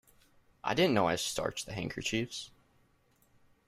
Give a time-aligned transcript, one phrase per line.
[0.63, 2.49] I didn’t know I starched the handkerchiefs.